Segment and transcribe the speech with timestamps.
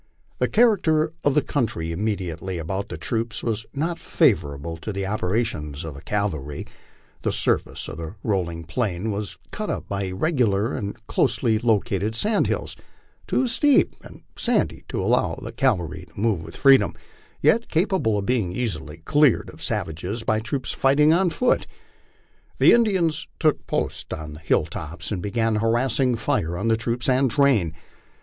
[0.39, 5.83] The character of the country immediately about the troops was not favorable to the operations
[5.85, 6.65] of cavalry;
[7.21, 12.47] the surface of the rolling plain was cut up by irregular and closely located sand
[12.47, 12.75] hills,
[13.27, 16.95] too steep and sandy to allow cavalry to move v/ith freedom,
[17.39, 21.67] yet capable of being easily cleared of savages by troops fighting on foot.
[22.57, 26.75] The Indians took post on the hill tops and began a harassing fire on the
[26.75, 27.75] troops and train.